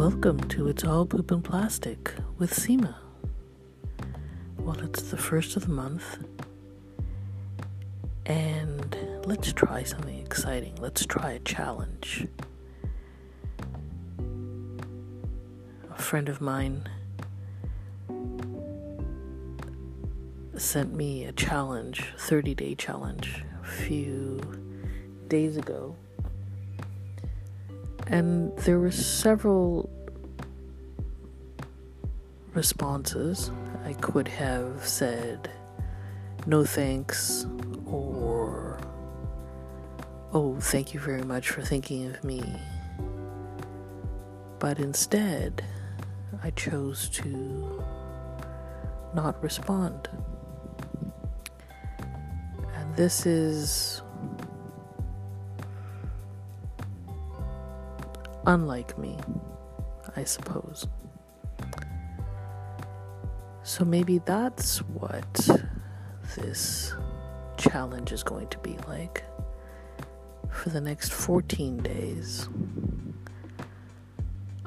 [0.00, 2.94] Welcome to It's All Poop and Plastic with Seema.
[4.56, 6.24] Well, it's the first of the month,
[8.24, 10.74] and let's try something exciting.
[10.76, 12.26] Let's try a challenge.
[15.90, 16.88] A friend of mine
[20.56, 24.40] sent me a challenge, 30 day challenge, a few
[25.28, 25.94] days ago.
[28.10, 29.88] And there were several
[32.54, 33.52] responses.
[33.84, 35.48] I could have said
[36.44, 37.46] no thanks
[37.86, 38.80] or
[40.32, 42.42] oh, thank you very much for thinking of me.
[44.58, 45.64] But instead,
[46.42, 47.82] I chose to
[49.14, 50.08] not respond.
[52.74, 54.02] And this is
[58.46, 59.18] unlike me,
[60.16, 60.86] I suppose.
[63.62, 65.48] So maybe that's what
[66.36, 66.94] this
[67.56, 69.22] challenge is going to be like
[70.50, 72.48] for the next 14 days.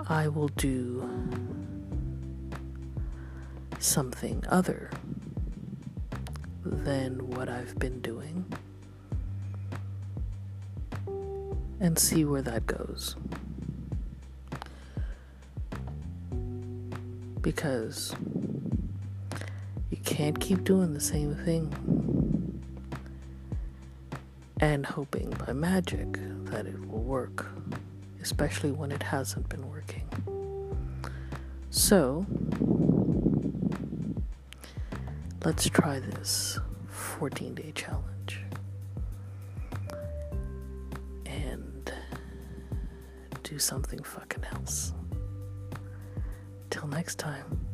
[0.07, 1.09] I will do
[3.79, 4.89] something other
[6.63, 8.45] than what I've been doing
[11.79, 13.15] and see where that goes.
[17.43, 18.15] Because
[19.91, 21.71] you can't keep doing the same thing
[24.59, 26.13] and hoping by magic
[26.45, 27.45] that it will work,
[28.21, 30.07] especially when it hasn't been working.
[31.69, 32.25] So,
[35.43, 38.39] let's try this 14 day challenge
[41.25, 41.91] and
[43.43, 44.93] do something fucking else.
[46.73, 47.72] Till next time.